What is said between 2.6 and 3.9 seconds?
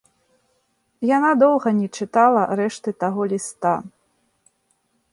рэшты таго ліста.